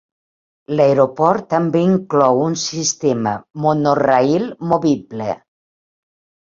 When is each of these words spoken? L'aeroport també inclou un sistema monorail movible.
L'aeroport 0.79 1.45
també 1.55 1.83
inclou 1.89 2.41
un 2.47 2.57
sistema 2.63 3.37
monorail 3.69 4.53
movible. 4.75 5.33